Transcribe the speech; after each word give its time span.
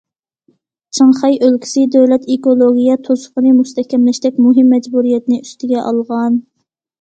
چىڭخەي 0.99 1.35
ئۆلكىسى 1.47 1.83
دۆلەت 1.95 2.25
ئېكولوگىيە 2.35 2.95
توسۇقىنى 3.09 3.53
مۇستەھكەملەشتەك 3.59 4.41
مۇھىم 4.47 4.73
مەجبۇرىيەتنى 4.77 5.39
ئۈستىگە 5.45 5.85
ئالغان. 5.85 6.43